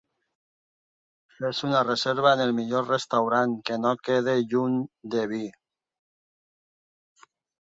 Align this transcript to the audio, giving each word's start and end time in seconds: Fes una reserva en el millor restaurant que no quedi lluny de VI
Fes 1.41 1.59
una 1.67 1.81
reserva 1.89 2.31
en 2.37 2.41
el 2.45 2.53
millor 2.61 2.89
restaurant 2.93 3.53
que 3.71 3.77
no 3.83 3.93
quedi 4.09 4.35
lluny 4.55 4.81
de 5.17 5.25
VI 5.35 5.43